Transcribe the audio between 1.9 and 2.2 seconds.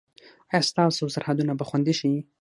شي؟